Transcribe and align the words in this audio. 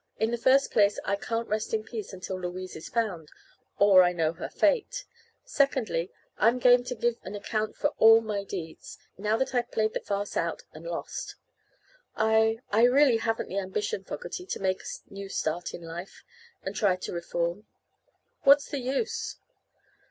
In 0.17 0.31
the 0.31 0.35
first 0.39 0.71
place, 0.71 0.97
I 1.05 1.15
can't 1.15 1.47
rest 1.47 1.75
in 1.75 1.83
peace 1.83 2.11
until 2.11 2.39
Louise 2.41 2.75
is 2.75 2.89
found, 2.89 3.29
or 3.77 4.01
I 4.01 4.13
know 4.13 4.33
her 4.33 4.49
fate. 4.49 5.05
Secondly, 5.45 6.09
I'm 6.39 6.57
game 6.57 6.83
to 6.85 6.95
give 6.95 7.17
an 7.21 7.35
account 7.35 7.75
for 7.75 7.89
all 7.99 8.19
my 8.19 8.43
deeds, 8.43 8.97
now 9.19 9.37
that 9.37 9.53
I've 9.53 9.69
played 9.69 9.93
the 9.93 9.99
farce 9.99 10.35
out, 10.35 10.63
and 10.73 10.85
lost. 10.87 11.35
I 12.15 12.61
I 12.71 12.85
really 12.85 13.17
haven't 13.17 13.49
the 13.49 13.59
ambition, 13.59 14.03
Fogerty, 14.03 14.47
to 14.47 14.59
make 14.59 14.81
a 14.81 15.13
new 15.13 15.29
start 15.29 15.71
in 15.71 15.83
life, 15.83 16.23
and 16.63 16.75
try 16.75 16.95
to 16.95 17.13
reform. 17.13 17.67
What's 18.41 18.69
the 18.71 18.79
use?" 18.79 19.37